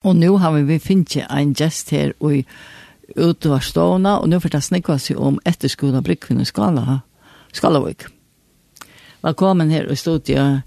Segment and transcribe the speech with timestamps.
[0.00, 2.38] Og nå har vi finnet en gest her og
[3.20, 7.02] ute av stående, og nå får jeg snakke oss om etterskolen av Brikkvinn Skala,
[7.52, 8.06] Skalavik.
[9.20, 10.62] Velkommen her i studiet,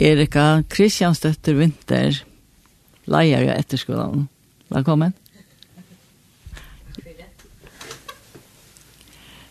[0.00, 2.16] Erika Kristiansdøtter Vinter,
[3.04, 4.24] leier i etterskolen.
[4.72, 5.12] Velkommen.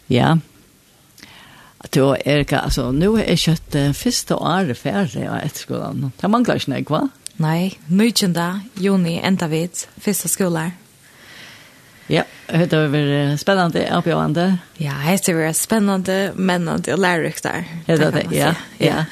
[0.10, 0.32] Ja.
[1.94, 6.10] Då Erika, altså, nå er kjøttet første året ferdig av etterskolen.
[6.18, 7.04] Det mangler ikke noe, hva?
[7.06, 7.25] Ja.
[7.38, 8.36] Nei, 19.
[8.80, 10.72] juni enda vid, første skolar.
[12.08, 14.46] Ja, det har vært spennende, oppgjørende.
[14.80, 17.66] Ja, det har vært spennende, mennende og lærerikt der.
[17.88, 18.54] Ja, det det, ja.
[18.80, 19.06] ja.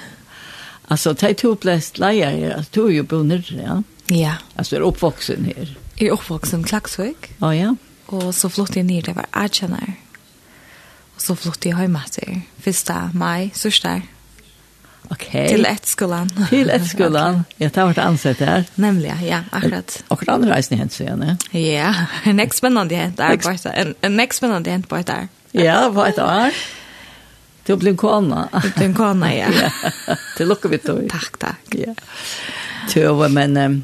[0.87, 3.81] Altså, det er to flest leier, altså, to er jo bunner, ja.
[4.13, 4.37] Ja.
[4.55, 5.75] Altså, du er oppvoksen her.
[5.99, 7.31] Jeg er oppvoksen Klagsvøk.
[7.41, 7.73] Å, ja.
[8.13, 9.95] Og så flott jeg ned, det var erkjenner.
[11.15, 12.91] Og så flott jeg hjemme til 1.
[13.17, 14.05] mai, sørsdag.
[15.09, 15.47] Okay.
[15.47, 16.29] Til ett skolan.
[16.49, 17.33] Til ett skolan.
[17.39, 17.53] okay.
[17.57, 18.63] Jag tar vart ansett där.
[18.75, 20.03] Nämligen, ja, akkurat.
[20.07, 21.59] Och det andra reisen hänt så igen, ja.
[21.59, 25.07] Ja, en next spännande hänt där på ett en en next spännande hänt på ett
[25.07, 25.27] där.
[25.51, 26.51] Ja, på ett år.
[27.65, 28.49] Du blev kona.
[28.77, 29.47] Du en kona, ja.
[30.07, 30.15] ja.
[30.37, 31.01] Det lukkar vi då.
[31.09, 31.59] Tack, tack.
[31.71, 31.95] Ja.
[32.89, 33.83] Tjöva, men um,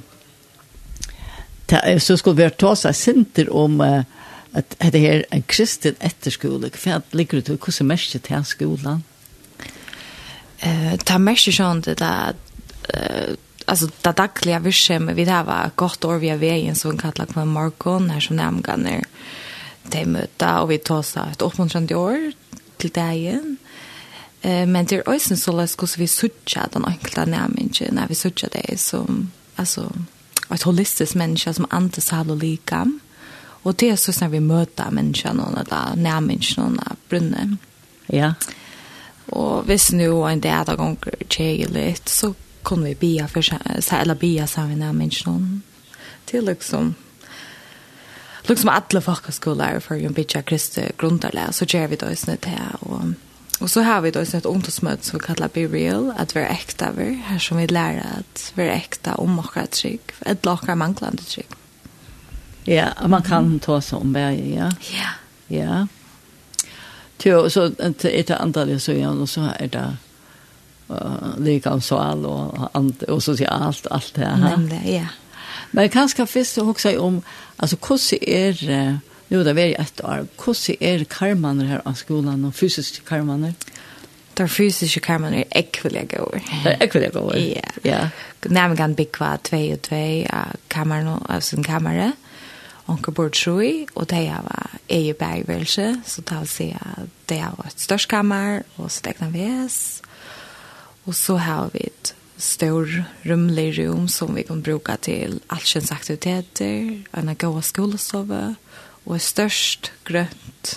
[2.00, 4.04] så skulle vi ta sig sinter om uh,
[4.54, 6.72] at det er en kristen etterskole.
[6.84, 7.58] Hva ligger det til?
[7.58, 9.04] Hvordan mest det til skolan?
[10.60, 12.34] eh ta mest sånt eh
[13.66, 17.46] alltså det dagliga vishem vi det var gott år vi är vägen som kallar för
[17.46, 19.04] Markon här som nämnganer
[19.84, 22.32] de möta och vi tar så ett uppmuntrande år
[22.78, 23.58] till dagen
[24.42, 28.16] eh men det är också så läs kus vi sucha den enkla nämningen när vi
[28.16, 29.92] sucha det som alltså
[30.50, 33.00] ett holistiskt människa som inte salo lika
[33.64, 37.58] och det är så när vi möter människan och där nämningen och brunnen
[38.08, 38.34] ja.
[39.36, 43.62] Og hvis nu en dag da gonger litt, så kunne vi bia for seg,
[44.02, 45.62] eller bia sammen med menneskene.
[46.30, 46.94] Til liksom,
[48.50, 52.76] liksom alle folkeskoler for en bitte kristne grunnarle, så gjør vi det også til.
[52.82, 53.14] Og,
[53.60, 56.44] og så har vi det også et ungdomsmøte som vi kallar Be Real, at vi
[56.44, 60.46] er ekta vi, her som vi lærer at vi er ekta om akkurat trygg, et
[60.46, 61.56] lakar manglande trygg.
[62.68, 64.70] Ja, man kan ta seg om det, ja.
[64.94, 65.16] Ja.
[65.50, 65.86] Ja.
[67.26, 69.86] Jo, så er det antalet så igjen, og så er det
[70.90, 74.58] uh, likamsal og, and, och socialt, alt det her.
[74.58, 75.08] Nemlig, ja.
[75.72, 77.22] Men kanske först så också om,
[77.58, 78.98] altså, hvordan er uh,
[79.30, 83.54] nu det är ett år, hvordan er karmaner her av skolan och fysiska karmaner?
[84.40, 86.42] de fysiske karmene er ekvillige gode.
[86.64, 87.40] Det er ekvillige gode?
[87.40, 87.62] Ja.
[87.86, 88.00] ja.
[88.46, 90.02] Nærmere kan bygge hva 2 og 2
[90.34, 92.14] av kammeren, av sin kammere
[92.90, 97.68] onker bor troi, og det var eget bergvelse, så det vil si at det var
[97.70, 100.02] et størskammer, og stegna ves,
[101.06, 102.88] og så har vi et stor
[103.28, 108.44] rymlig rum som vi kan bruka til allsens aktiviteter, en god skolesove,
[109.06, 110.76] og et størst grønt,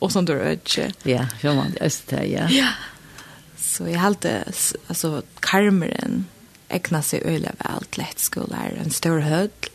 [0.00, 0.92] og sånt du rødje.
[1.08, 2.46] Ja, fjør man det er ja.
[2.52, 2.72] Ja,
[3.58, 4.42] så jeg halte,
[4.88, 6.26] altså, karmeren
[6.72, 9.71] egna seg øyla vel til et skoler, en stor hødl,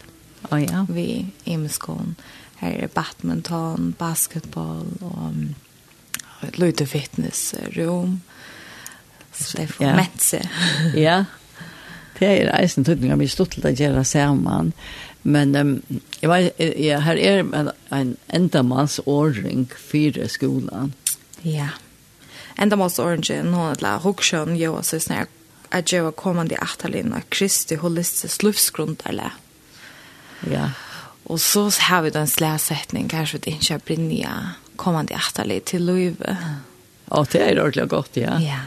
[0.52, 0.86] oh, ja.
[0.90, 1.02] vi
[1.44, 2.16] i Emilskån.
[2.58, 8.22] Her er badminton, basketboll och ett litet fitnessrum.
[9.34, 9.96] Så det er for ja.
[9.96, 10.50] metse.
[10.96, 11.26] ja,
[12.20, 14.74] det er eisen tydning av min slutt å gjøre sammen.
[15.22, 15.74] Men um,
[16.22, 20.94] jeg, var, ja, her er en, en endamansordning för skolan.
[21.42, 21.70] Ja.
[22.58, 25.26] Endamansordningen, hon är huggsjön, jag och så snär
[25.70, 29.36] at jeg var kommande i Ahtalin og Kristi holistisk livsgrund eller
[30.50, 30.70] Ja.
[31.26, 34.34] Og så har vi den slæsetning, kanskje det ikke er brinja
[34.78, 36.38] kommande efterlig til løyve.
[37.12, 38.38] Ja, det er ordentlig godt, ja.
[38.40, 38.60] Ja.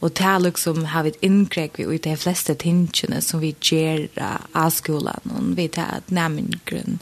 [0.00, 3.54] Og det er liksom har vi et inkräck vi i de fleste tingene som vi
[3.60, 4.08] gjør
[4.54, 7.00] av skolen, og vi tar et nämngrunn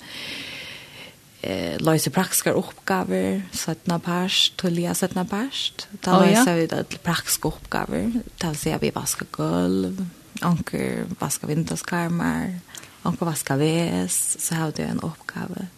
[1.45, 8.22] eh lösa praktiska uppgifter sättna past tullia sättna past ta lösa vi det praktiska uppgifter
[8.39, 10.06] ta se vi vaska golv
[10.41, 12.61] anker vaska vinterskarmar
[13.04, 15.68] han kan vaska ves, så har det en oppgave.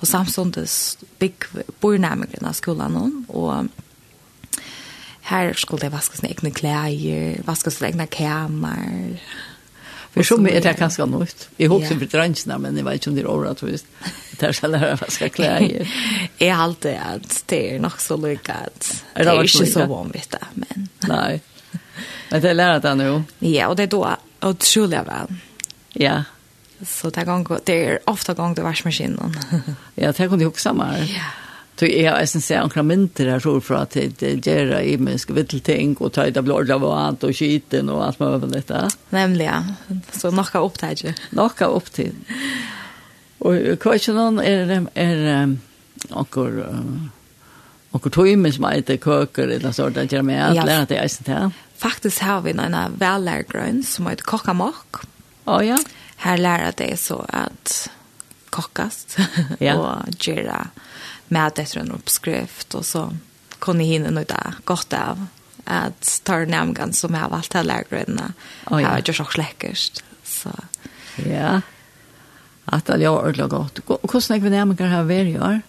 [0.00, 3.68] Og samtidigt bygg nærmere av skolan og
[5.24, 9.20] her skulle det vaska sina egna kläder, vaska sina egna kamer.
[10.14, 11.48] För som er det ganske nytt.
[11.56, 11.98] Jeg hoppas yeah.
[11.98, 13.86] for drangene, men jeg vet ikke om det är året visst.
[14.38, 15.86] Det här ska lära vaska klær.
[16.38, 19.04] Jeg har alltid at det er nok så lykke lyckat.
[19.14, 20.88] Det är ikke så vanligt det, men...
[21.08, 21.40] Nei.
[22.30, 23.22] Men det är lärat han nu.
[23.38, 25.34] Ja, og det er då utrolig vel.
[25.92, 26.22] Ja.
[26.82, 29.36] Så det går det är ofta gång det varsmaskinen.
[29.94, 31.06] ja, det kan du också mer.
[31.08, 31.24] Ja.
[31.76, 35.18] Så jag har sen sett några mynter där tror för att det gör i mig
[35.18, 38.90] ska vill tänk och ta det blod av allt och skiten och allt möjligt detta.
[39.10, 39.72] Nämligen.
[40.12, 41.14] Så några upptäckte.
[41.30, 42.16] Några upptäckte.
[43.38, 45.56] Och kvarsen är är
[46.10, 46.66] akkur
[47.94, 51.52] akkur tøymi som heiter køker eller så sånt der med at læra det eisen til.
[51.78, 55.04] Faktisk har vi en velærgrønn som heter kokkamokk.
[55.46, 55.78] Å ja
[56.24, 57.90] här lära dig så att
[58.50, 59.16] kockas
[59.58, 59.74] ja.
[60.06, 60.68] och göra
[61.28, 63.16] med efter en uppskrift och så
[63.58, 64.32] kan ni hinna något
[64.64, 65.26] gott av
[65.64, 68.32] att ta nämgan som jag har allt här lägrarna.
[68.66, 68.80] Oh, ja.
[68.80, 70.02] Jag har gjort så läckert.
[70.24, 70.50] Så.
[71.16, 71.60] Ja.
[72.64, 73.78] Att det är ordentligt gott.
[73.86, 75.60] Hvordan er vi nämgar här varje år?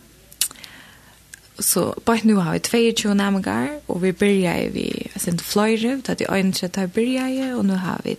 [1.60, 2.60] Så bara nu har vi
[2.96, 7.66] 22 nämgar och vi börjar vi sin flöjre, att vi har inte tar börjar och
[7.66, 8.18] nu har vi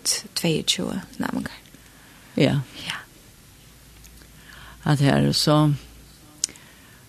[0.66, 1.65] 22 nämgar.
[2.36, 2.60] Ja.
[2.86, 2.96] Ja.
[4.82, 5.72] At her er så...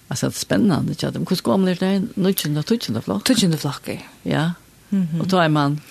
[0.07, 0.95] Alltså det är spännande.
[0.99, 2.01] Jag vet inte, hur ska man lära dig?
[2.15, 3.23] Nutjande, tujande flock?
[3.23, 3.89] Tujande flock,
[4.23, 4.51] ja.
[4.89, 5.21] Mhm.
[5.21, 5.81] Och då är man...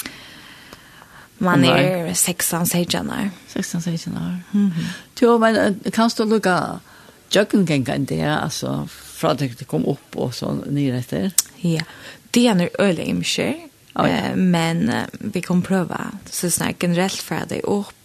[1.39, 3.31] Man är 16-16 år.
[3.55, 4.39] 16-16 år.
[4.55, 4.87] Mm -hmm.
[5.21, 6.81] Jo, men kan du lukka
[7.29, 11.31] kan en det, alltså fra det kom upp och så nere efter?
[11.57, 11.83] Ja,
[12.31, 13.57] det är nu öle imkjer.
[13.95, 15.99] Oh, Eh men vi kommer prøve
[16.31, 17.96] så snart generellt för det upp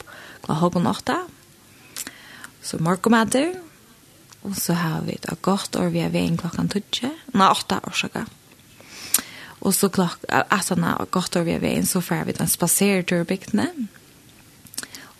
[0.46, 1.18] kva klokken åtta.
[2.62, 3.56] Så morgomater,
[4.42, 7.12] Og så har vi det godt år vi er ved en klokken tøtje.
[7.38, 8.26] Nei, åtta årsaker.
[9.62, 12.50] Og så klokk, altså, na godt år vi er ved en, så får vi den
[12.50, 13.68] spasertur bygdene.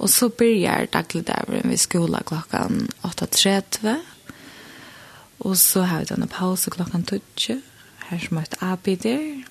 [0.02, 4.00] Og så börjar dagligdagen vi skola klokkan 8.30.
[5.40, 7.62] Og så har vi denne pause klokkan 12.
[8.10, 9.44] Her som er et arbeid der.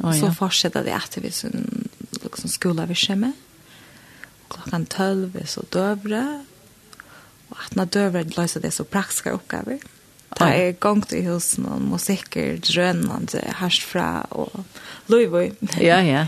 [0.00, 1.52] Og så fortsetter det etter vi som
[2.22, 3.36] liksom, skola vi kommer
[4.54, 6.24] klokkan 12 er så døvre,
[7.50, 9.82] og at når døvre løser det så praktiske oppgaver.
[10.34, 14.50] Da er gongt i husen og musikker, drønnende, hersfra og
[15.12, 15.52] løyvøy.
[15.78, 16.26] Ja, ja.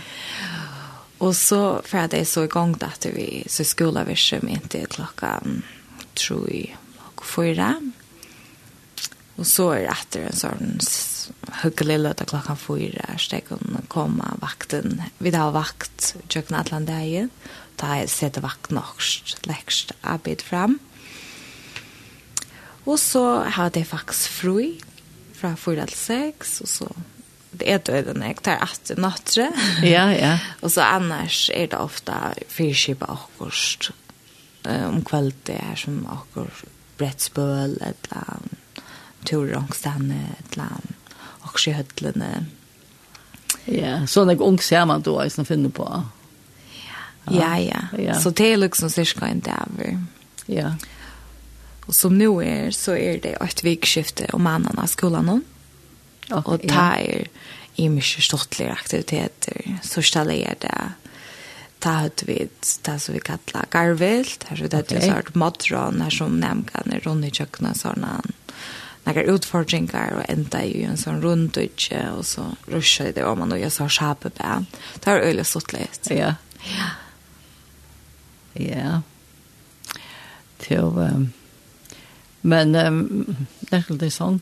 [1.18, 5.38] Og så for det så i gang at vi så skoleverset min til klokka
[6.16, 6.76] tror jeg
[7.16, 7.74] og fyra.
[9.36, 10.76] Og så er det etter en sån
[11.62, 15.00] hyggelig løte klokka fyra, steg hun komme vakten.
[15.20, 17.26] Vi har vakt kjøkken Atlanteie,
[17.80, 20.78] da jeg setter vakt norsk, lekst arbeid fram.
[22.86, 23.24] Og så
[23.56, 24.70] har det faktisk fri
[25.36, 26.90] fra fyra til seks, og så
[27.56, 29.50] det er døden jeg tar at nattre.
[29.94, 30.36] Ja, ja.
[30.62, 32.16] og så annars er det ofte
[32.52, 33.90] fyrskipa akkurat
[34.66, 36.64] om um, er som akkurat
[36.98, 38.56] brettspøl eller
[39.26, 42.46] turrongstan ett land och sjödlene.
[43.64, 46.02] Ja, så när ung ser man då är finner på.
[47.30, 47.80] Ja, ja.
[47.98, 48.14] ja.
[48.14, 49.98] Så det är liksom cirka en där.
[50.46, 50.74] Ja.
[51.86, 55.44] Och som nu är så är det ett vikskifte om mannen av skolan.
[56.30, 57.28] Och, ta er
[57.74, 59.78] i mycket stortliga aktiviteter.
[59.82, 60.92] Så ställer jag det
[61.78, 62.48] ta ut vid
[62.82, 67.00] det som vi kallar garvilt, här så det är sådant modron, här som nämnkan är
[67.00, 68.08] rundt i kökna sådana.
[68.08, 68.32] Mm
[69.06, 73.52] några utfordringar och ända i en sån runt och och så ruschar det om man
[73.52, 74.64] och jag sa sharpe på.
[75.00, 76.14] Det har öle stått lite.
[76.14, 76.34] Ja.
[76.62, 76.90] Ja.
[78.52, 79.02] Ja.
[80.58, 81.10] Till
[82.40, 84.40] men um, det är det sång.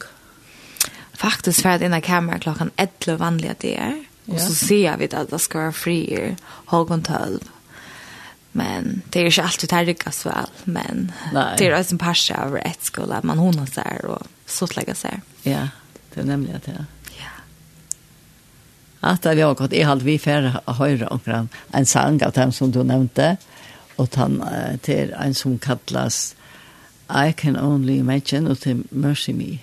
[1.12, 4.04] Faktiskt för att innan kameran klockan 11 vanliga det är.
[4.26, 7.40] Och så ser vi att det ska vara fri halv 12.
[8.52, 10.46] Men det är ju inte alltid det här lyckas väl.
[10.64, 11.54] Men Nej.
[11.58, 13.20] det är ju en pass över ett skola.
[13.22, 15.20] Man honar sig och så slägga sig.
[15.42, 15.68] Ja,
[16.14, 16.84] det är nämligen det.
[17.18, 17.30] Ja.
[19.00, 22.52] Att det har gått i halv vi färre höra och grann en sang av dem
[22.52, 23.36] som du nämnde
[23.96, 24.44] och han
[24.82, 26.36] till en som kallas
[27.28, 29.58] I can only imagine och till Mercy Me.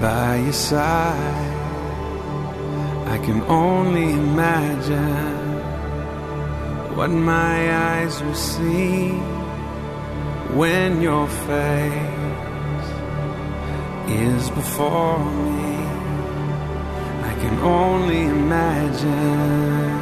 [0.00, 1.54] by your side.
[3.06, 5.36] I can only imagine
[6.96, 9.10] What my eyes will see
[10.60, 12.18] When your face
[14.08, 15.76] is before me.
[17.30, 19.98] I can only imagine.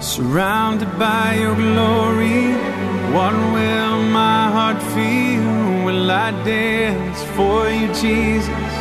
[0.00, 5.84] Surrounded by your glory What will my heart feel?
[5.84, 8.72] Will I dance for you, Jesus?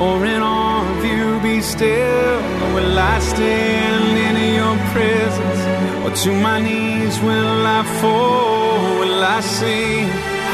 [0.00, 2.38] Or in all of you be still?
[2.62, 5.62] Or will I stand in your presence?
[6.04, 8.98] Or to my knees will I fall?
[9.00, 10.08] Will I sing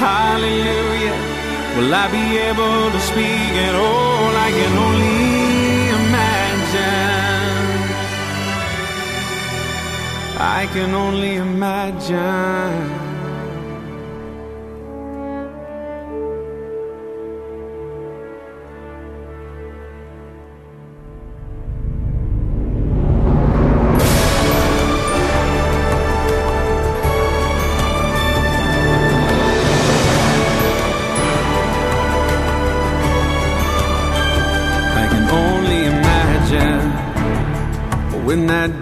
[0.05, 1.19] hallelujah?
[1.77, 4.31] Will I be able to speak at all?
[4.47, 7.05] I can only imagine
[10.37, 12.94] I can only imagine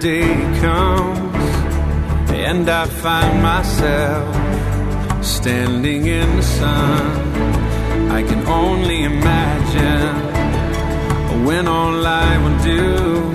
[0.02, 1.46] day comes
[2.30, 4.34] and I find myself
[5.24, 8.10] standing in the sun.
[8.10, 10.16] I can only imagine
[11.46, 13.32] when all I will do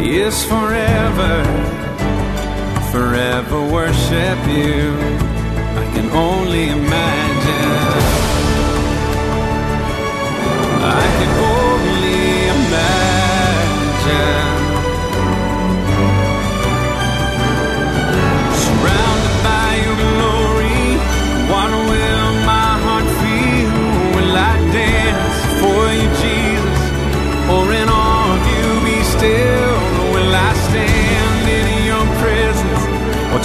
[0.00, 1.34] is forever
[2.90, 4.96] forever worship you.
[5.82, 7.92] I can only imagine.
[11.00, 13.28] I can only imagine.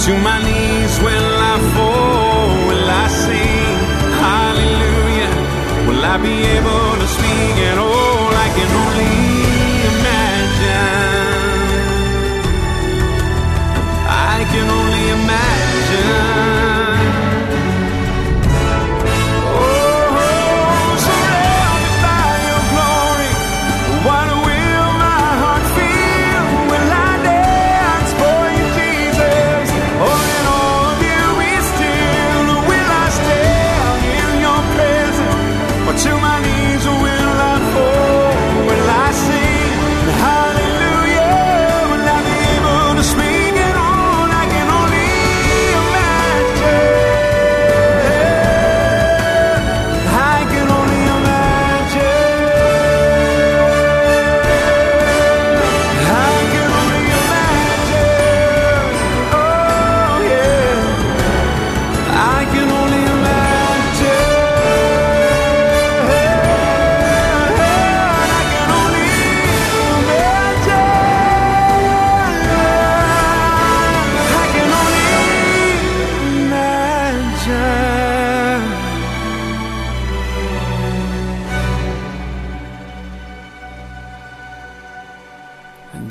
[0.04, 3.78] To my knees will I fall, will I sing
[4.24, 5.32] hallelujah?
[5.88, 8.28] Will I be able to speak at all?
[8.46, 9.16] I can only
[9.92, 11.24] imagine.
[14.34, 14.93] I can only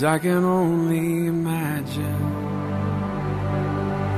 [0.06, 2.22] I can only imagine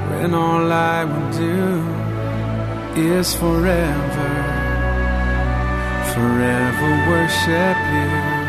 [0.09, 4.31] When all I would do Is forever
[6.15, 8.45] Forever worship you.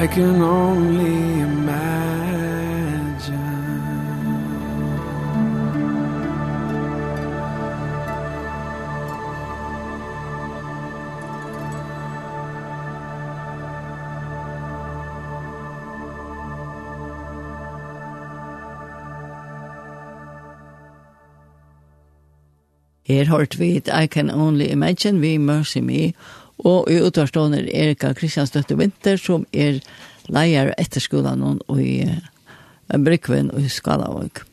[0.00, 2.71] I can only imagine
[23.12, 26.12] Her hørt vi I Can Only Imagine, vi Mercy Me,
[26.58, 29.80] og i utvarstående er Erika Kristiansdøtte Winter, som er
[30.32, 34.44] leier etter skolen og i uh, Brykven og i Skalavåg.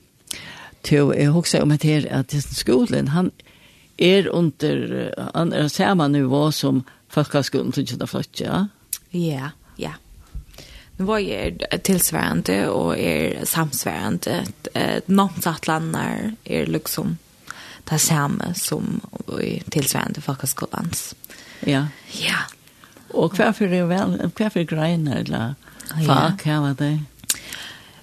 [0.84, 3.32] Til jeg husker om etter at skolen, han
[4.00, 8.66] er under, han er samme nivå som folkeskolen til Kjønne Fløtje, ja?
[9.12, 9.96] Ja, ja.
[11.00, 14.46] Nu var jag tillsvärande och är samsvärande.
[14.74, 17.18] Eh, Namnsatlandar är liksom
[17.90, 19.02] det samme som
[19.42, 21.16] i tilsvarende folkeskolans.
[21.66, 21.88] Ja.
[22.12, 22.46] Ja.
[23.10, 25.54] Og hvorfor er vel, hvorfor greiner eller
[26.06, 26.52] fag ja.
[26.52, 27.00] hava det?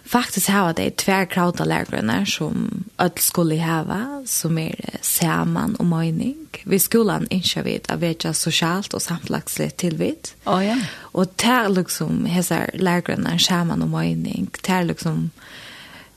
[0.07, 6.37] Faktisk har det tver krauta lærgrunner som alle skulle hava, som er saman og møyning.
[6.65, 10.35] Vi skolan innskjer vi at vi sosialt og samtlagslig tilvitt.
[10.47, 10.77] Å oh, ja.
[11.13, 15.31] Og ter liksom hesar lærgrunner saman og møyning, ter liksom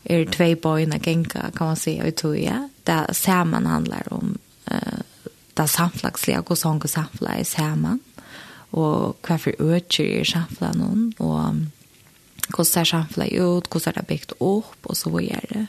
[0.06, 4.38] er tvei bøyna genka, kan man si, og i tog, ja det sammen handlar om
[4.66, 5.00] eh,
[5.54, 8.00] det samflagsliga och sång samflag samfla är
[8.72, 11.56] og hva for øker är samflag noen, og
[12.50, 15.68] hvordan ser samflag ut, hvordan er det bygd opp, og så videre.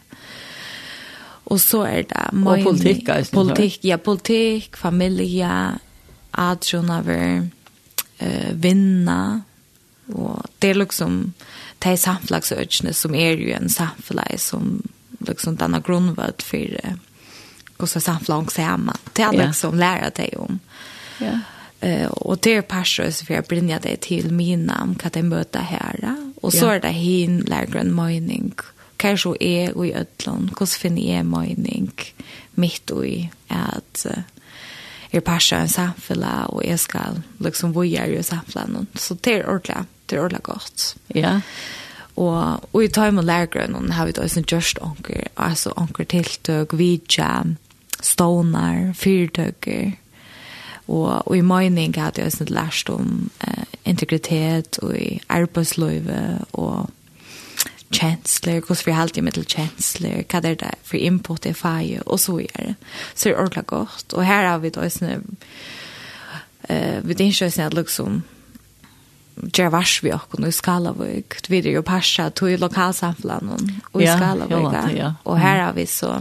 [1.46, 5.78] Og så er det Og politikk, er det Politikk, ja, politikk, familie,
[6.32, 7.48] adjonaver,
[8.22, 9.42] uh, vinna.
[10.12, 11.32] Og det er liksom
[11.82, 14.82] de samflagsøkene som er jo en samflag som
[15.26, 16.96] liksom denna grundvärd för
[17.82, 18.96] och så samflång samman.
[19.12, 19.52] Det är yeah.
[19.52, 20.58] som lära dig om.
[21.18, 21.26] Ja.
[21.26, 21.38] Yeah.
[21.80, 25.22] Eh uh, och det är passus för jag brinner dig till min namn kan det
[25.22, 28.52] möta här och så är det hin lägre mening.
[28.96, 31.92] Kanske är och i ödlon, hur finner jag mening
[32.50, 34.22] mitt och i att uh,
[35.10, 38.84] er passa en samfella, og jeg skal liksom vojere i samfella.
[38.94, 40.96] Så det er ordentlig, det er ordentlig godt.
[41.14, 41.40] Ja.
[42.16, 46.76] Og, og i time og lærgrønnen har vi da også gjørst anker, altså anker tiltøk,
[46.78, 47.56] vidtjam,
[48.02, 49.92] stånar, fyrtøkker.
[50.90, 56.22] Og, og i mening hadde jeg også lært om eh, integritet og i arbeidsløyve
[56.58, 56.90] og
[57.90, 62.20] kjensler, hvordan vi halte med til kjensler, hva er det for input i faget, og
[62.22, 62.74] så videre.
[63.14, 64.12] Så det er ordentlig godt.
[64.14, 65.20] Og her har vi da også,
[66.68, 68.22] eh, vi ikke også at liksom,
[69.56, 74.72] gjør vars vi åkken i Skalavøk, vi er jo passa til lokalsamfunnet og i Skalavøk.
[74.72, 75.12] Ja, ja, ja.
[75.24, 76.20] Og her har vi så,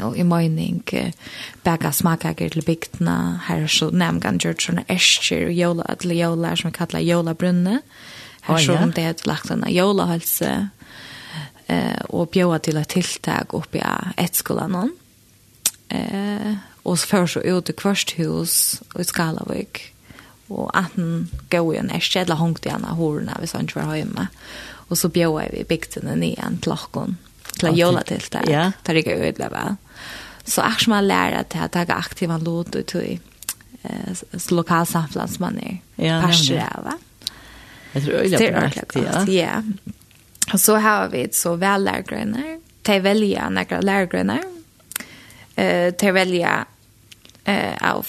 [0.00, 0.82] og i mening
[1.64, 3.40] bæka smakager til bygdene.
[3.48, 7.34] Her er så nemgan gjort sånne eskjer og jola, til jola som vi kallar jola
[7.34, 7.80] brunne.
[8.46, 8.78] Her oh, ja.
[8.80, 10.52] som det er lagt en jola halse
[11.68, 14.92] eh, og bjóa til et tiltak oppi av etskolan.
[15.88, 18.56] Eh, og så først så ut i kvarsthus
[18.94, 19.84] og i Skalavik.
[20.48, 23.82] Og at han gå i en eskjer, eller hongt i henne hårene hvis han ikke
[23.82, 24.28] var hjemme.
[24.88, 27.18] Og så bjóa vi bygdene nian til okken
[27.60, 28.44] til å jola til det.
[28.50, 28.70] Ja.
[28.82, 29.76] Det er ikke ødelig, vel?
[30.48, 31.08] Så jeg som har
[31.52, 33.18] til at jeg er aktiv en lot ut i
[33.84, 34.22] eh,
[34.54, 36.96] lokalsamfunnet som man er ja, passer av, va?
[37.94, 39.24] Jeg tror ødelig er ødelig, ja.
[39.32, 39.60] Ja.
[40.52, 42.56] Og så har vi så vel lærgrønner.
[42.88, 44.44] De velger noen lærgrønner.
[45.58, 46.66] Uh, De velger
[47.48, 48.04] av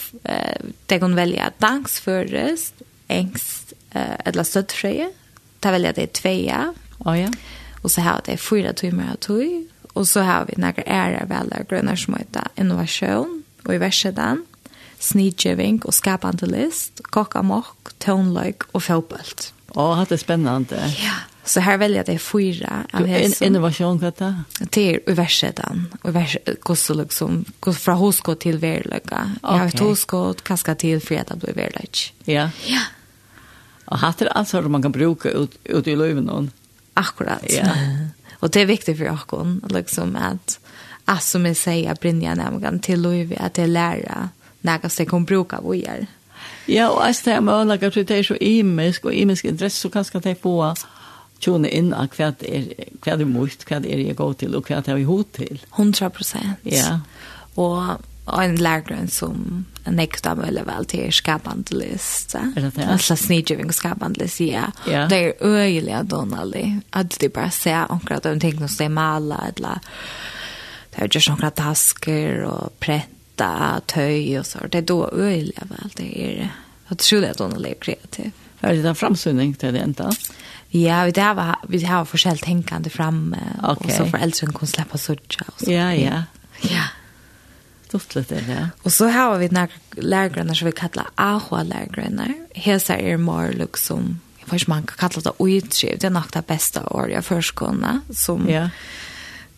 [0.90, 5.08] de kan velge dansk først, engst, eller støttfrøye.
[5.64, 6.66] De velger det tveia.
[7.08, 7.30] Å ja.
[7.82, 9.68] Och så har det fyra timmar av tog.
[9.94, 14.46] Och så har vi några ära väl gröna som heter innovation och i världen
[15.00, 19.54] snidgiving och skapande list, kockamock, tonlöjk och fotbollt.
[19.74, 20.94] Åh, oh, det är spännande.
[20.98, 21.14] Ja,
[21.44, 23.48] så här väljer det fyra av det som...
[23.48, 24.44] Innovation, vad det?
[24.60, 25.88] Det är i världen.
[26.02, 26.14] Och
[26.60, 27.46] kostar liksom,
[27.80, 29.32] från hosko till verlöga.
[29.42, 32.14] Jag har ett hosko, kaskar till fredag blir verlög.
[32.24, 32.50] Ja.
[32.66, 32.80] Ja.
[33.86, 36.52] Och här är allt man kan bruka ut, ut i löven någon.
[37.00, 37.46] Akkurat.
[37.50, 37.74] Ja.
[38.42, 40.60] Og det er viktig for Akon liksom at
[41.10, 44.30] at som jag säger brinja nemlig til och vi att det lära
[44.62, 46.06] några som kan bruka vad gör.
[46.66, 49.90] Ja, og jeg det är möjligt att det er så imisk og imisk interesse, så
[49.90, 50.76] kanske det få
[51.40, 54.34] tjone inn av hva det er, hva det er mot, hva det er jeg går
[54.34, 55.62] til, og hva det er vi hod til.
[55.76, 56.66] 100 prosent.
[56.66, 57.00] Ja.
[57.56, 62.36] Og en lærgrønn som nekst av veldig vel til skapende list.
[62.36, 62.88] Er det det?
[62.88, 64.68] Alla snidgjøving og skapende list, ja.
[64.88, 65.08] Yeah.
[65.10, 66.66] Det er øyelig av Donnelly.
[66.94, 69.80] At de bare ser akkurat de tingene som de maler, eller
[70.90, 73.54] det er jo ikke noen tasker og pretta,
[73.88, 74.66] tøy og så.
[74.68, 75.96] Det er da øyelig av vel.
[75.96, 76.54] Det er
[76.92, 78.46] utrolig at Donnelly er kreativ.
[78.62, 80.10] Er det en framsunning til det enda?
[80.76, 83.90] Ja, vi har, vi har forskjellig tenkende fremme, okay.
[83.90, 85.48] og så foreldrene kunne slippe å sørge.
[85.66, 86.26] Ja, ja.
[86.68, 86.90] Ja.
[87.90, 88.70] Stortlet det, ja.
[88.84, 92.34] Og så har vi några lärgrenar som vi kallar AHA-lärgrenar.
[92.54, 96.24] Hesa är mer liksom, jag vet inte man kan kalla det utskriv, det är nog
[96.34, 98.70] det bästa år jag förskunna som ja.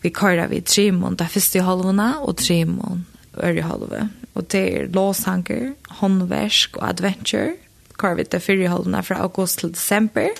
[0.00, 3.04] vi kallar vi trimon, det första halvorna och trimon
[3.36, 4.08] öre halve.
[4.32, 7.56] Och det är låshanker, håndversk och adventure.
[7.96, 10.30] Kallar vi det fyra halvorna från august till december.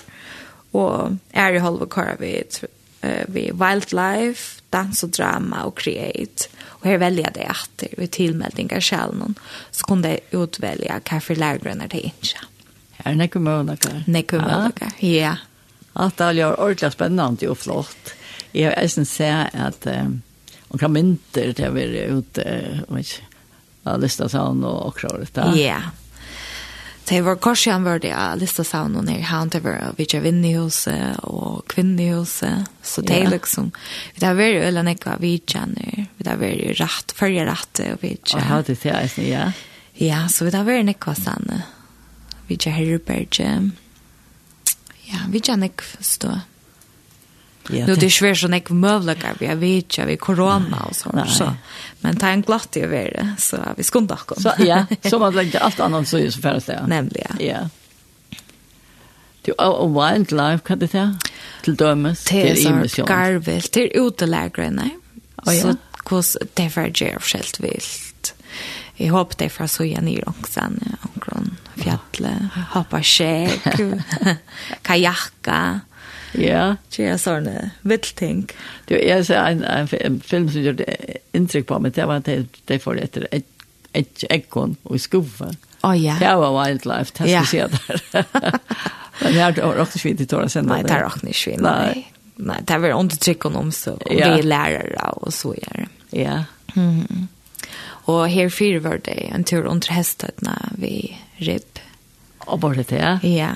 [0.71, 2.43] Och är halve kallar vi,
[3.27, 6.49] vi wildlife, dans och drama och create.
[6.83, 9.35] Och här väljer det att vid tillmeldningar själv någon
[9.71, 12.27] så kunde jag utvälja kaffe lärgrönar det inte.
[12.97, 14.03] Är det några månader?
[14.07, 15.37] Några månader, ja.
[15.93, 18.13] Att det är ordentligt spännande och flott.
[18.51, 19.87] Jag har sen sett att
[20.67, 25.59] hon kan mynter det att vara ute och lyssna sig an och klara det.
[25.61, 25.77] Ja.
[27.05, 29.59] Det var kors igjen var det jeg lyst til å savne ned i havn, det
[29.65, 33.73] var Vidja Vinnehuset og Kvinnehuset, så det er liksom,
[34.15, 38.17] det har vært eller nekva vi känner vi har vært rett, førre rätt och vi
[38.33, 39.51] Og har det eisen, ja?
[39.93, 41.63] Ja, så vi har vært nekva sanne,
[42.47, 43.71] Vidja Herberge,
[45.05, 46.39] ja, vi Vidja nekva stå.
[47.69, 50.95] Ja, nu det är svårt så nek mövlagar vi har vet ju vi corona och
[50.95, 51.53] sånt så.
[52.01, 54.41] Men det är en glatt i värre så vi skundar kom.
[54.43, 56.83] Så ja, så man lägger allt annat så är så färdigt där.
[56.87, 57.37] Nämligen.
[57.39, 57.69] Ja.
[59.41, 61.07] Du og wild life kan det ta
[61.63, 63.07] til dømes til emisjon.
[63.07, 64.89] Garvel til utelagrene.
[65.45, 65.61] Oh, ja.
[65.61, 68.33] Så kos det är var jeg forskjellt vilt.
[68.95, 73.79] Jag hoppas det är fra så igjen i Rongsen, omkron fjallet, hoppa kjekk,
[74.87, 75.81] kajakka,
[76.39, 76.75] Ja.
[76.95, 78.45] Det er sånne vildting.
[78.89, 79.89] Det er så en, en
[80.21, 80.87] film som gjorde
[81.37, 83.49] inntrykk på meg, det var at det, det får etter et,
[83.93, 85.51] et ekkon og skuffa.
[85.83, 86.15] Å oh, ja.
[86.21, 88.59] Det var wildlife, det skal jeg si der.
[89.19, 90.77] Men det er også ikke vidt i tåra senda.
[90.77, 91.63] Nei, det er også ikke vidt.
[91.65, 92.09] Nei.
[92.43, 94.31] Nei, det er undertrykk om så, og ja.
[94.31, 95.89] vi er lærere og så gjør det.
[96.17, 96.39] Ja.
[96.73, 97.27] Mm.
[98.09, 100.95] Og her fyrer var det en tur under hestetene vi
[101.43, 101.82] ribb
[102.45, 103.19] Og bare det.
[103.23, 103.49] Ja.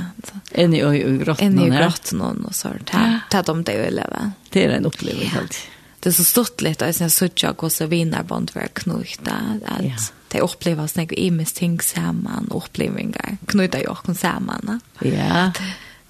[0.52, 1.48] En i i grottan.
[1.48, 3.20] En i grottan och så där.
[3.30, 4.32] Ta dem det vill leva.
[4.50, 5.58] Det er en upplevelse helt.
[6.00, 9.92] Det är så stort lite att jag söker och så vinner bandverk knutna att ja.
[10.28, 14.82] det upplevs när vi är ting samman upplevelser knutna jag kan samman.
[15.00, 15.52] Ja.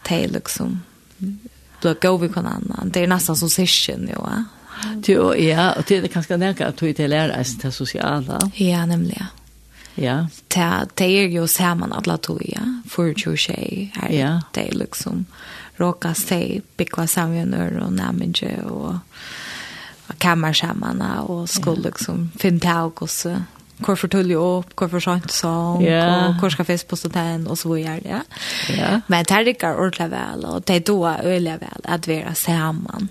[0.09, 0.81] Det är liksom
[1.81, 2.89] då går vi kan annan.
[2.93, 4.21] Det är nästan som session jo.
[4.21, 4.45] va.
[4.95, 8.39] Du ja, og det er kanskje nära at du ikke lærer lärare til sociala.
[8.55, 9.25] Ja, nämligen.
[9.97, 10.27] Ja.
[10.47, 12.81] Ta det är ju samman alla två ja.
[12.89, 14.11] För ju tjej här.
[14.11, 14.41] Ja.
[14.51, 15.25] Det är liksom
[15.75, 18.95] råka sig bygga samvänner och namnge och
[20.17, 23.35] kammarsammarna och skulle liksom finna så
[23.77, 26.29] hvor for tullig opp, hvor for sånt sånn, yeah.
[26.31, 28.01] og hvor skal fisk på stedet, og så videre.
[28.05, 28.21] Ja.
[28.73, 28.89] Ja.
[29.07, 33.09] Men det rikker ordentlig vel, og det er da øyelig vel at vi er sammen.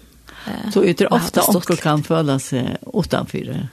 [0.74, 3.68] Så ytter ofte onkel kan føle seg utenfor.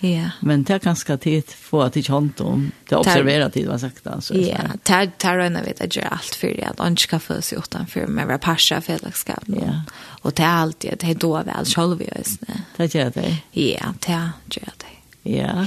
[0.00, 0.30] Ja.
[0.46, 3.80] Men det er ganske tid få at ikke hånd om, det er observeret tid, man
[3.82, 4.04] sagt.
[4.04, 4.20] da.
[4.22, 7.42] Så, ja, det er røyne vi det gjør alt for at han ikke kan føle
[7.42, 9.48] seg utenfor, men vi har passet fellesskap.
[9.50, 9.80] Ja.
[10.22, 12.60] Og det er alltid, det er da vi alt selv i øsene.
[12.76, 13.32] Det gjør det?
[13.58, 14.20] Ja, det
[14.54, 14.92] gjør det.
[15.28, 15.66] Ja.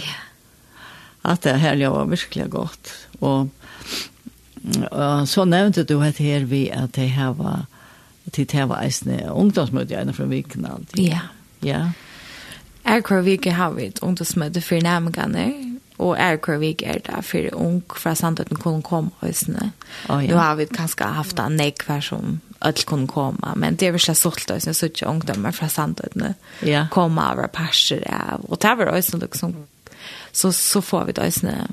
[1.27, 2.93] At det her var virkelig godt.
[3.19, 3.49] Og,
[4.91, 7.67] og så nevnte du at her vi at det her var,
[8.31, 10.87] til det her var eisne ungdomsmøte gjerne fra Vikenald.
[10.97, 11.03] Ja.
[11.03, 11.27] Ja.
[11.67, 11.83] Ja.
[12.85, 16.97] Er hvor vi ikke har vi ungdomsmøte for nærmengene, og er hvor vi ikke er
[16.97, 19.71] der for ung fra samtidig kunne komme høysene.
[20.09, 20.31] Oh, ja.
[20.31, 23.91] Nå har vi kanskje haft en nek hver som alle kunne komme, men det er
[23.91, 26.33] vel ikke sålt høysene, så ikke ungdommer fra samtidig
[26.65, 26.87] ja.
[26.91, 29.55] komme av og passer av, og det var høysene liksom,
[30.31, 31.67] så, så får vi høysene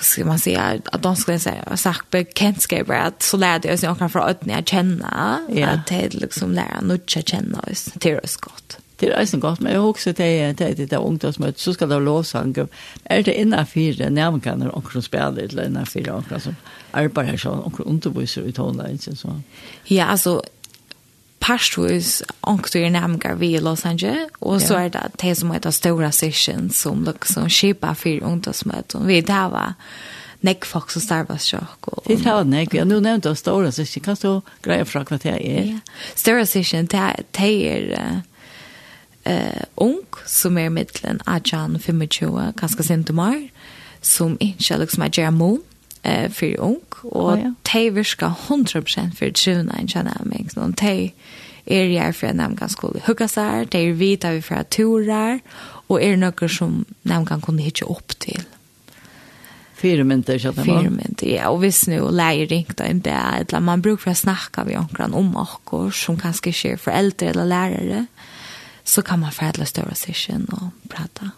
[0.00, 4.08] ska man säga att de skulle säga sagt bekantskap att så lärde jag sig några
[4.08, 8.78] från ödna jag känna att det är liksom lära nutcha känna oss till oss gott.
[9.00, 11.96] Det er eisen godt, men jeg husker til det det der ungdomsmøte, så skal det
[11.96, 12.56] være lovsang.
[13.04, 16.56] Er det innan fire nærmekaner, onker som spiller, eller innan fire onker som
[16.92, 19.34] arbeider sånn, onker underviser i tåla, ikke så?
[19.90, 20.40] Ja, altså,
[21.40, 25.74] parstus onker i nærmekar vi i Los Angeles, og så er det det som heter
[25.74, 29.74] Stora Session, som liksom skipa fire ungdomsmøte, vi der var
[30.44, 31.88] nek folk som starvas sjokk.
[32.06, 35.18] Det er det nek, ja, nu nevnte jeg Stora Session, kan du greie fra hva
[35.18, 35.66] det er?
[35.74, 35.82] Ja,
[36.14, 38.22] Stora Session, det er
[39.24, 43.40] eh, ung som er mittlen Ajan 25, kanskje sintomar,
[44.02, 45.60] som ikke liksom er Jermon,
[46.04, 47.52] eh, for ung, og oh, ja.
[47.72, 51.12] de virker 100% for tjuna en kjenneming, sånn, de
[51.64, 55.40] er jeg for at nemgan skulle hugga seg, de er vita vi fra turer,
[55.88, 58.44] og er noe som nemgan kunne hitje opp til.
[59.74, 63.82] Fyra mynter, så det Fyra mynter, ja, og hvis nu leir ringt en bæ, man
[63.84, 68.04] brukar for å snakka vi omkran om okkur, som kanskje ikke er foreldre eller lærere,
[68.04, 68.33] mm
[68.84, 71.30] så kan man färdla större session och prata.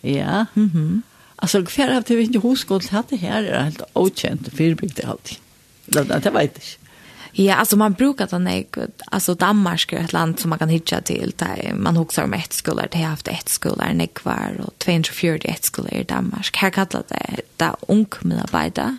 [0.00, 0.46] Ja.
[0.54, 0.70] Mhm.
[0.74, 1.02] Mm
[1.38, 5.38] alltså ungefär har vi inte huskått det här är helt okänt fyrbygd alltid.
[5.86, 6.88] Det det vet jag.
[7.32, 8.64] Ja, alltså man brukar den är
[9.06, 12.52] alltså Danmark är ett land som man kan hitcha till där man huxar om ett
[12.52, 16.56] skolor, det har haft ett skolor när kvar och 240 ett skolor i Danmark.
[16.56, 18.96] Här kallar det där ung medarbetare.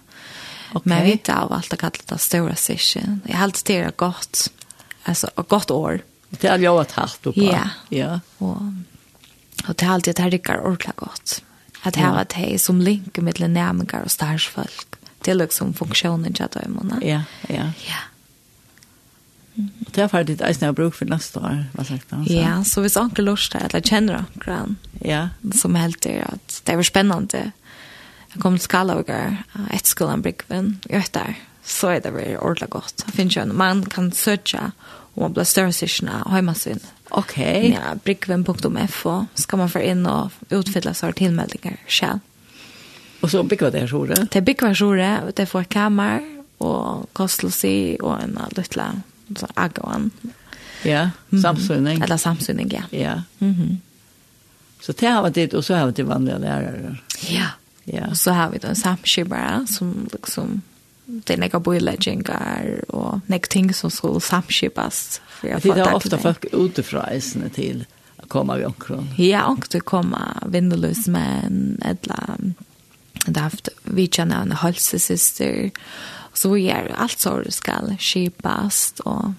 [0.73, 0.81] Okay.
[0.83, 3.21] Men vi vet av allt att kalla det stora session.
[3.27, 4.51] Jag har alltid det gott.
[5.03, 6.01] Alltså ett gott år.
[6.29, 7.33] Det har jag varit hatt på.
[7.35, 7.69] Ja.
[7.89, 8.19] Ja.
[8.37, 8.61] Och
[9.67, 11.43] och det har alltid det här ryckar ordla gott.
[11.81, 14.87] Att det har det som länk mellan närmare och starsfolk.
[15.21, 17.01] Det är liksom funktionen jag då imorgon.
[17.01, 17.71] Ja, ja.
[17.87, 17.99] Ja.
[19.55, 22.25] Och det har faktiskt ett snäv bruk för nästa år, vad sagt han.
[22.25, 22.33] så.
[22.33, 24.75] Ja, så hvis onkel Lars där eller känner grann.
[24.99, 25.29] Ja.
[25.53, 27.51] Som helt det att det var spännande.
[28.33, 31.35] Jag kom till Skalager, ett skolan Brickven, jag där.
[31.63, 33.03] Så är det väl ordla gott.
[33.05, 34.71] Det finns ju en man kan söka
[35.19, 36.79] om man blir större sysna och hemma sin.
[37.09, 37.79] Okej.
[37.83, 42.19] Ja, brickven.fo ska man få in och utfylla så här tillmeldingar själv.
[43.21, 44.27] Och så bygger det här sjore?
[44.31, 46.21] Det byggvar sjore, och det får kammar
[46.57, 49.01] och kostelsi och en lilla
[49.53, 50.11] agåan.
[50.83, 51.09] Ja,
[51.41, 52.01] samsyning.
[52.01, 52.97] Eller samsynning, ja.
[52.99, 53.21] Ja.
[53.39, 53.77] Mm -hmm.
[54.81, 56.97] Så det har varit och så har vi det vanliga lärare.
[57.27, 57.45] Ja.
[57.83, 58.07] Ja.
[58.07, 58.75] Och så har vi då en
[59.67, 60.61] som liksom
[61.09, 65.21] det är några bojläggningar och några ting som skulle samskipas.
[65.41, 67.85] Det är ofta folk utifrån isen til
[68.19, 69.07] å komme vid omkron.
[69.17, 72.37] Ja, omkron komma vindelös med en ädla.
[73.25, 75.71] Det har haft vidtjärna en hölsesister.
[76.33, 79.33] Så vi är allt så det ska skipas och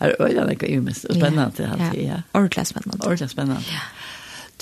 [0.00, 2.22] Her er det något ymest och spännande yeah, alltid, ja.
[2.32, 3.06] Ordentligt spännande.
[3.06, 3.62] Ordentlig spennende.
[3.68, 3.80] Ja.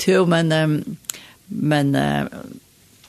[0.07, 0.99] Jo, men,
[1.47, 1.97] men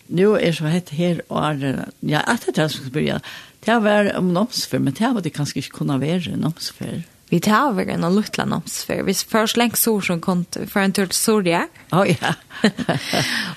[0.10, 3.22] nu er så hett här år ja at det er som skal begynne,
[3.66, 7.70] det var om nomsfär men det var det kanske inte kunna vara nomsfär vi tar
[7.70, 11.68] över en lilla nomsfär vi först längs så som kom för en tur till Soria
[11.92, 12.34] Å, oh, ja.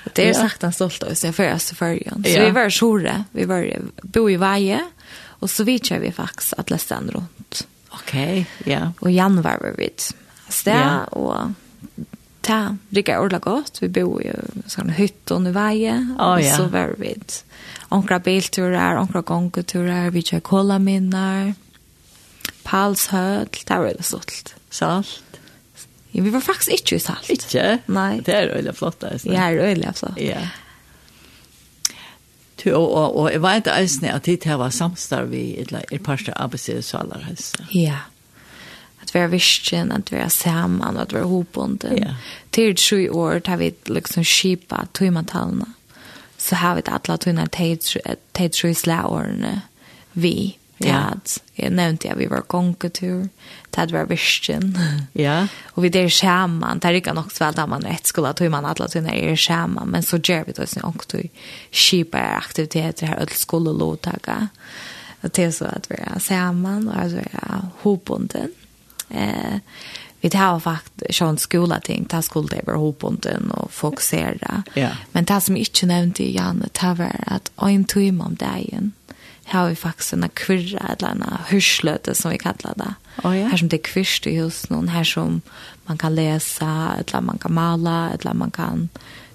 [0.05, 2.45] Och det är sagt han stolt av och sen oss för förrjan så ja.
[2.45, 3.23] vi var sore.
[3.31, 4.79] Vi var bo i Vaje
[5.25, 8.79] och så vi kör vi fax att läsa runt okej okay, ja.
[8.79, 8.91] Yeah.
[8.99, 10.01] och Jan var vi vid
[10.49, 11.03] stä yeah.
[11.03, 11.51] och
[12.43, 13.81] ta rika ordla gott.
[13.81, 14.31] Vi bor i
[14.67, 16.15] sån hytt och veje.
[16.19, 16.57] Oh, ja.
[16.57, 17.15] Så var vi
[17.89, 21.53] onkra bilturer, onkra gångturer, vi kör kolla minnar.
[22.63, 24.55] Palshöll, det var det stolt.
[24.69, 25.23] Salt.
[26.11, 27.29] Ja, vi var faktiskt inte i salt.
[27.29, 27.77] Inte?
[27.85, 28.21] Nej.
[28.25, 28.99] Det är öjliga flott.
[28.99, 30.17] Det är öjliga flott.
[30.17, 30.37] Ja.
[32.55, 36.31] Tu og og og jeg vet eisne at tit hava samstarv við ella er parsta
[36.31, 37.65] arbeiðssalar hesa.
[37.75, 37.97] Ja
[39.03, 41.97] at vi er visken, at vi er sammen, at vi er hopbunden.
[41.99, 42.15] Yeah.
[42.51, 45.69] Til sju år tar vi liksom skipa tøymatalene.
[46.37, 47.47] Så har vi det alle tøyna
[48.33, 49.61] till sju släårene
[50.13, 50.57] vi.
[50.83, 53.27] Tad, jeg nevnte at vi var konketur,
[53.77, 54.73] at vi var visken.
[55.15, 55.47] Ja.
[55.75, 58.51] Og vi der skjermen, det er ikke nok svært at man rett skulle skole, tog
[58.51, 61.29] man alle tøyene er skjermen, men så gjør vi det også nok til
[61.71, 64.49] kjipere aktiviteter her, alle skole og.
[65.23, 68.51] Det er så at vi er sammen, og at vi er hopunden.
[69.13, 69.59] Eh,
[70.23, 74.63] vi tar faktisk sån skola ting, ta skoldeber hopunden og fokusere.
[74.73, 74.89] Ja.
[75.11, 78.93] Men det som jeg ikke nevnte i Janne, det var at en time om dagen
[79.45, 82.93] har vi faktisk en kvirra eller en hørsløte som vi kallar det.
[83.23, 83.49] Oh, ja.
[83.49, 85.41] Her som det er kvirst i hos noen, her som
[85.85, 88.89] man kan läsa, eller man kan mala, eller man kan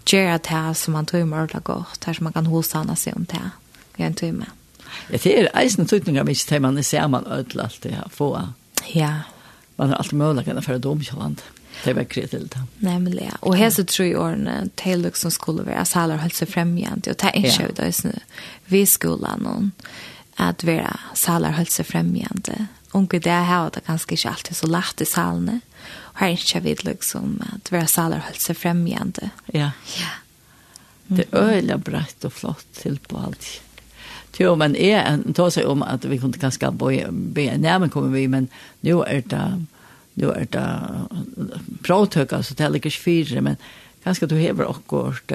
[0.06, 3.24] gjøre det som man tog med ordentligt godt, her som man kan hosana seg om
[3.24, 3.50] det.
[3.98, 4.46] Jag en time.
[5.10, 8.48] Ja, det er eisen av men inte man ser samman ødel alt det her få.
[8.94, 9.12] Ja,
[9.78, 11.42] man har alltid möjligt att föra dom land.
[11.84, 12.62] Det var krävt till det.
[12.78, 13.28] Nämligen.
[13.32, 13.36] Ja.
[13.40, 17.50] Och här så tror jag åren till som skulle vara salar hälsofrämjande och ta en
[17.50, 18.18] show där just nu
[18.64, 19.84] vid skolan och
[20.36, 22.66] att vara salar hälsofrämjande.
[22.90, 25.60] Och det här har det ganska inte alltid så lätt i salarna.
[25.88, 29.30] Och här är inte liksom att vara salar hälsofrämjande.
[29.46, 29.70] Ja.
[29.96, 30.08] Ja.
[31.10, 31.24] Mm.
[31.30, 33.60] Det är öjliga brett och flott till på allt.
[34.38, 38.28] Jo, men är tar seg om att vi kunde kanske be be närmare kommer vi
[38.28, 38.48] men
[38.80, 39.64] nu är det
[40.14, 40.80] nu är det
[41.82, 43.56] prøvdøk, altså, det er ikke fyra men
[44.04, 45.32] kanske du hever akkurat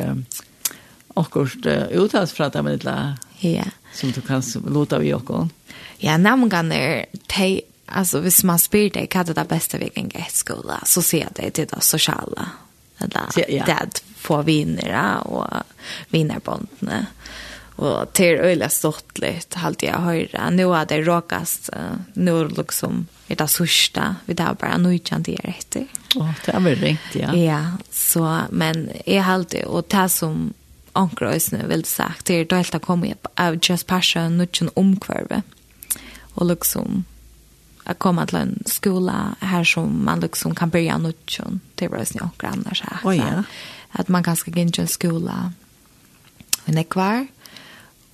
[1.16, 3.64] akkurat utas fra det med la ja.
[3.94, 5.50] Som du kan låta vi också
[5.98, 10.32] ja namngan är te alltså hvis man spyr dig är det bästa vi kan get
[10.32, 12.50] skola så ser det till det sociala
[12.98, 15.48] eller det får vinnare och
[16.10, 17.06] vinnarbondne.
[17.76, 20.50] Och det är öjliga stortligt halt jag hör.
[20.52, 21.70] Nu är det råkast.
[21.74, 24.16] uh, Nu liksom är det sista.
[24.26, 25.76] Vi tar bara nöjtjande jag rätt.
[26.16, 27.36] Ja, det är väl riktigt, ja.
[27.36, 30.54] Ja, så, men jag halt alltid, och det som
[30.94, 34.72] ankrøys nu vil sagt det er det helt kommet opp av just passion og noen
[34.78, 35.42] omkvarve
[36.36, 37.04] og liksom
[37.86, 42.28] at komme til en skola her som man liksom kan börja noen det var sånn
[42.28, 43.44] anker annars her oh, ja.
[43.92, 45.40] at man kanskje kan ikke en skole
[46.66, 47.26] men det kvar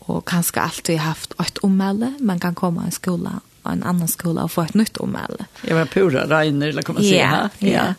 [0.09, 2.13] og kanskje alltid haft ett omelde.
[2.19, 5.45] Man kan komma i en skola og en annan skola og få ett nytt omelde.
[5.63, 7.49] Jeg var pura regner, eller kan man si ja.
[7.59, 7.93] Ja, ja.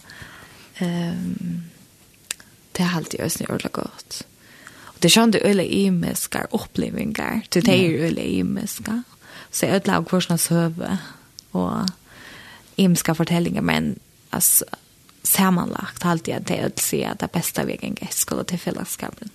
[2.72, 4.22] Det har alltid øsne ordentlig gott.
[4.84, 9.02] Och det skjønner øyne imiska opplevinger, til det er øyne imiska.
[9.50, 10.98] Så jag ødela av korsens høve
[11.52, 11.88] och
[12.76, 13.98] imiske fortellinger, men
[14.30, 14.64] alltså,
[15.22, 19.30] sammanlagt alltid at det att säga att det bästa vägen är skola till fällskapen.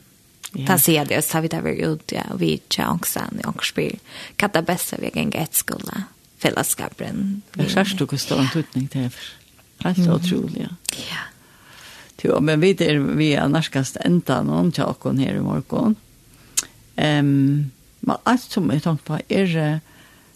[0.55, 0.67] Yeah.
[0.67, 3.99] Ta se det så vi där ut ja vi chansan i angstspel.
[4.53, 6.03] det bästa vi gäng ett skola
[6.37, 7.41] fällskapen.
[7.53, 9.09] Jag särs du stor en tutning till.
[9.79, 10.75] Helt utrolig, Ja.
[10.91, 11.23] Ja.
[12.25, 15.95] Jo, men vi er vi er nærkast enda noen tjakon her i morgen.
[16.97, 19.79] Um, men alt som jeg tenkte på er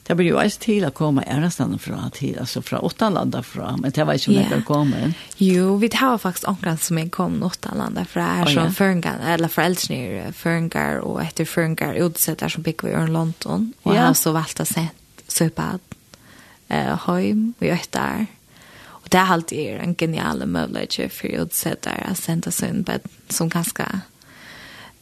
[0.10, 3.76] det blir jo eis til å komme ærestene fra til, altså fra åtta landa fra,
[3.78, 4.54] men det var ikke om yeah.
[4.56, 5.02] jeg komme.
[5.38, 8.74] Jo, vi tar faktisk omkring som jeg kom åtta landa fra, er oh, som ja.
[8.74, 13.92] Føringar, eller fra Elsnir, Føringar og etter Føringar, utsetter som bygger vi i London, og
[13.92, 14.00] yeah.
[14.00, 14.88] jeg har så valgt å se
[15.30, 15.86] Søpad,
[16.74, 18.26] eh, Høym, vi er der.
[19.04, 23.06] Og det er alltid er en genial mulighet for utsett der å sende sin bed,
[23.30, 23.86] som ganske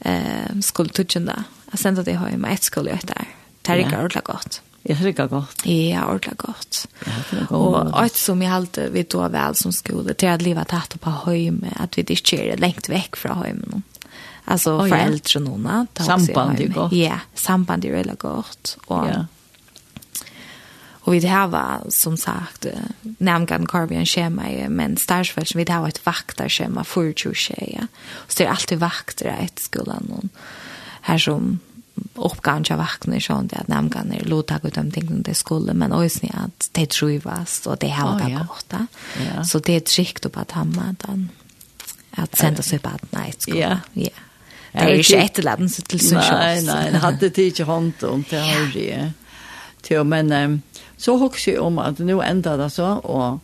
[0.04, 3.36] eh, skulle tutsjende, å sende det Høym, et skulle ut der.
[3.64, 4.64] Det er ikke ordentlig godt.
[4.88, 5.66] Jeg tror det er godt.
[5.68, 6.86] Ja, ordentlig godt.
[7.50, 10.96] Og alt som jeg halte vi då vel som skole, til at livet er tatt
[11.02, 13.82] på høyme, at vi ikke er lengt vekk fra høyme.
[14.48, 15.90] Altså oh, foreldre noen.
[16.00, 16.96] Samband er godt.
[16.96, 18.78] Ja, samband er veldig godt.
[18.88, 19.26] Og, ja.
[21.08, 22.66] Og vi har, var, som sagt,
[23.24, 27.88] nærmgan kar vi en skjema, men stærsfelt, vi har var et vaktarskjema for 20 tjeja.
[28.28, 30.30] Så det er alltid vakter i etter skolan,
[31.08, 31.60] her som
[32.16, 35.92] uppgång jag vaknar så att jag nämn kan låta gå dem ting det skulle men
[35.92, 38.74] också ni att det tror ju vast och det har det gott
[39.34, 39.44] ja.
[39.44, 41.30] så det är skikt upp att hamna den
[42.12, 43.80] att sända sig på att nej ja.
[43.94, 44.10] Ja.
[44.72, 48.24] Det är ju ett land så till sin nej det hade det inte hand om
[48.30, 49.12] det har det.
[49.82, 50.62] Till men
[50.98, 53.40] så hooks ju om att nu ändrar det så och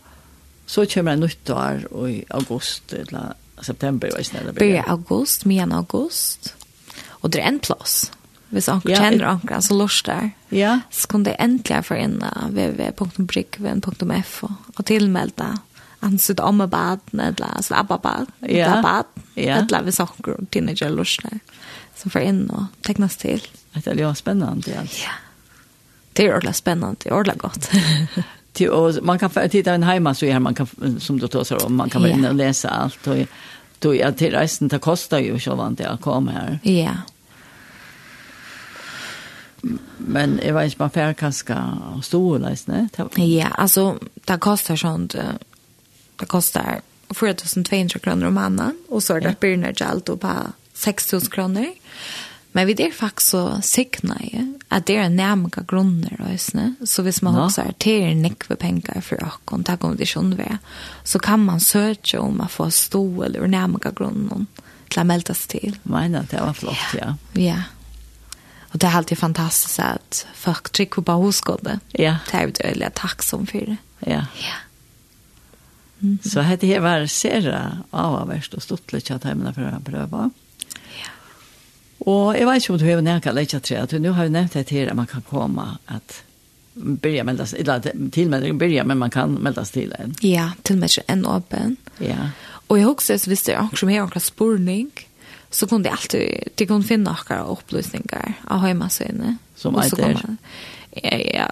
[0.65, 6.55] så kommer det nytt år i augusti eller september i snälla börja august mian august.
[7.07, 8.11] Och det är en plats
[8.53, 10.29] hvis anker ja, kjenner anker, så lort der.
[10.53, 10.79] Ja.
[10.93, 12.19] Så kan det endelig få inn
[12.53, 15.49] www.brikven.f og tilmelde
[16.03, 18.47] han sitt om baden, eller så abba ja.
[18.47, 19.05] eller bad,
[19.39, 19.61] ja.
[19.61, 21.39] eller hvis anker og teenager lort der,
[21.95, 23.43] som får inn og tegnes til.
[23.73, 24.83] Det er jo spennende, ja.
[24.99, 25.13] Ja.
[26.13, 27.71] Det er ordentlig spennende, ordentlig godt.
[28.53, 30.67] till och man kan titta en hemma så här man kan
[30.99, 33.15] som du tar om man kan vara inne och läsa allt och
[33.79, 36.59] då är till resten det kostar ju så vant det att komma här.
[36.63, 36.91] Ja
[39.97, 41.58] men jeg vet ikke, man får kanskje
[42.04, 45.15] stor läs ne ja alltså det kostar sånt
[46.19, 46.82] det kostar
[47.13, 50.34] 4200 kronor om annan och så är det börnar allt och på
[50.73, 51.65] 6000 kronor
[52.56, 56.76] Men vi det är faktiskt så sikna ju att det är närmare grunder och.
[56.86, 60.58] Så hvis man också har till nick för pengar för att konta kondition vi
[61.04, 64.47] så kan man söka om att få stå eller närmare grunden
[64.89, 65.78] till att meldas till.
[66.15, 67.15] at det var flott, ja.
[67.34, 67.62] Ja.
[68.73, 71.79] Och det är alltid fantastiskt att folk trycker på huskåde.
[71.91, 72.17] Ja.
[72.31, 73.77] Det är jag väldigt tacksam för det.
[73.99, 74.25] Ja.
[74.38, 74.53] Ja.
[76.01, 76.29] Mm -hmm.
[76.29, 80.29] Så hade det var sera av värst och stått lite att hemma för att pröva.
[80.69, 81.09] Ja.
[81.97, 84.53] Och jag vet inte om du har nämnt att lägga tre nu har jag nämnt
[84.53, 86.23] det här att man kan komma att
[86.73, 90.15] börja meldas eller till med börja, men man kan meldas sig till en.
[90.19, 91.77] Ja, till med en öppen.
[91.97, 92.29] Ja.
[92.67, 94.91] Och jag också, så visste jag också mer en spårning.
[94.95, 95.12] Ja
[95.53, 99.37] så kunde jag alltid det kunde finna några upplysningar av hemmasöjne.
[99.55, 100.37] Som allt är?
[101.33, 101.49] Ja,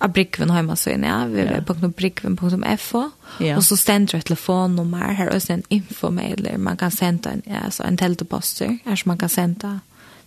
[0.00, 1.24] av Brickven hemmasöjne, ja.
[1.26, 3.10] Vi är på brickven.fo.
[3.38, 3.56] Ja.
[3.56, 4.98] Och så ständer ett telefonnummer.
[4.98, 6.56] Här är en infomailer.
[6.56, 8.78] Man kan sända en, ja alltså, en telteposter.
[8.84, 9.80] Här som man kan sända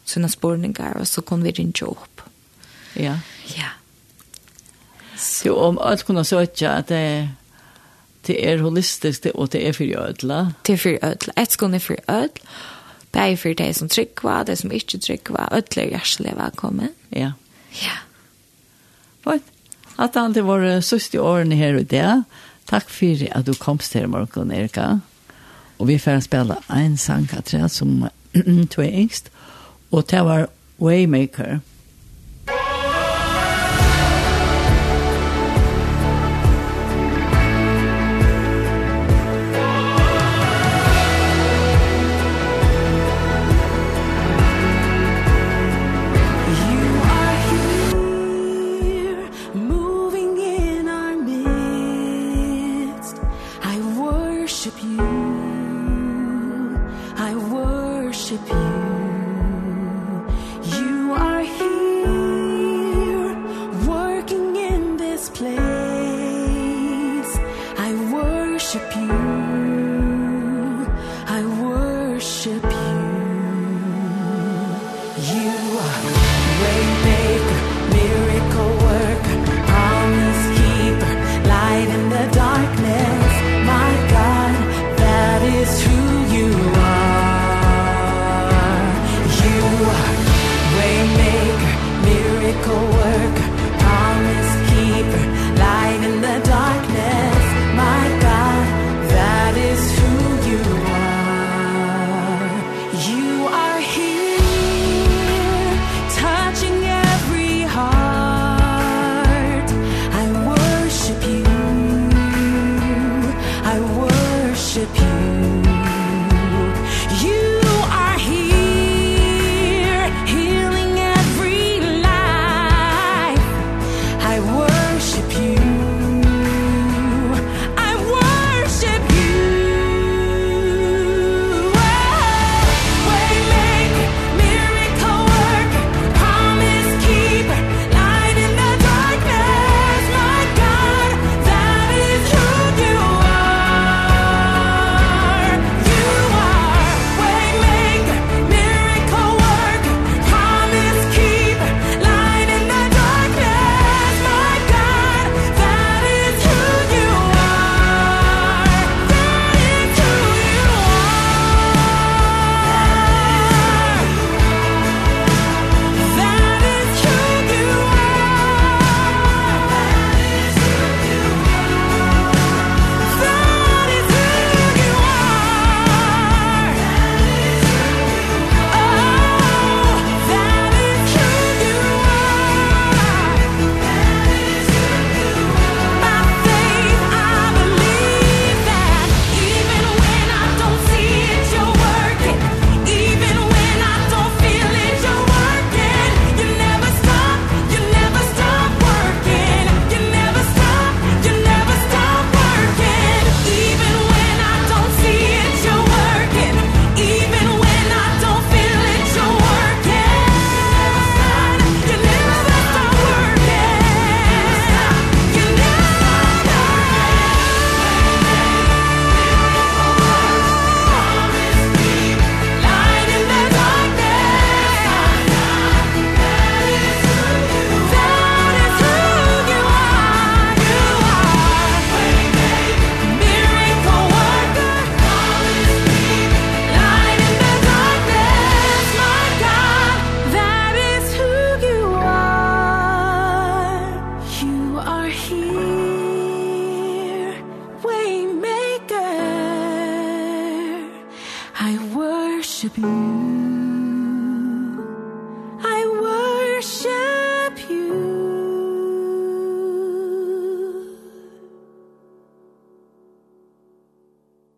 [0.05, 0.97] sina spårningar.
[0.97, 2.21] Och så kunde vi ringa upp.
[2.93, 3.19] Ja.
[3.55, 3.67] Ja.
[5.17, 7.29] Så om allt kunde söka att det
[8.21, 10.53] det är holistiskt och det är för ödla.
[10.61, 11.33] Det är för ödla.
[11.35, 12.49] Ett skån är för ödla.
[13.11, 16.89] Bæg for de som tryggva, de som ikke tryggva, ødler hjertelig velkommen.
[17.11, 17.31] Ja.
[17.83, 17.97] Ja.
[19.23, 19.53] Fint.
[19.99, 22.23] At han til våre søste årene her og det.
[22.69, 24.99] Takk for at du komst her i morgen, Erika.
[25.79, 28.09] Og vi får spille en sang, Katrin, som
[28.75, 29.31] du er yngst.
[29.91, 31.43] Og det var Waymaker.
[31.43, 31.59] Waymaker.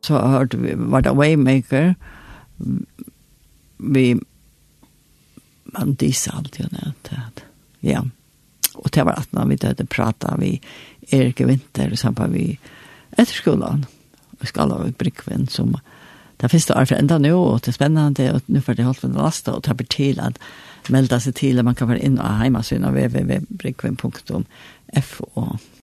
[0.10, 1.94] så hørte vi, var det Waymaker,
[3.80, 4.06] vi,
[5.74, 7.46] man disse alltid og nevnt
[7.86, 8.02] Ja,
[8.76, 10.58] og det var at når vi døde prata vi
[11.12, 12.60] Erik Vinter, sammen vi
[13.18, 13.86] etter skolen,
[14.40, 15.76] vi skal ha Brickvin, som
[16.40, 19.02] det finnes det for enda nå, og det er spennende, og nå får det holdt
[19.02, 20.36] for det laste, og det blir til at
[20.90, 25.44] melda seg til, at man kan være inn og heima sin av www.brickvin.fo.